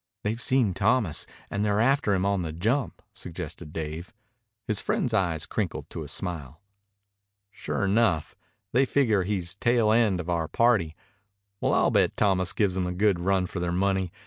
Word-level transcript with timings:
"They've 0.23 0.41
seen 0.41 0.73
Thomas, 0.73 1.27
and 1.51 1.63
they're 1.63 1.79
after 1.79 2.15
him 2.15 2.25
on 2.25 2.41
the 2.41 2.51
jump," 2.51 3.03
suggested 3.13 3.71
Dave. 3.71 4.11
His 4.65 4.81
friend's 4.81 5.13
eyes 5.13 5.45
crinkled 5.45 5.91
to 5.91 6.01
a 6.01 6.07
smile. 6.07 6.59
"Sure 7.51 7.85
enough. 7.85 8.35
They 8.71 8.85
figure 8.85 9.21
he's 9.21 9.53
the 9.53 9.59
tail 9.59 9.91
end 9.91 10.19
of 10.19 10.27
our 10.27 10.47
party. 10.47 10.95
Well, 11.59 11.75
I'll 11.75 11.91
bet 11.91 12.17
Thomas 12.17 12.51
gives 12.51 12.75
'em 12.75 12.87
a 12.87 12.91
good 12.93 13.19
run 13.19 13.45
for 13.45 13.59
their 13.59 13.71
money. 13.71 14.09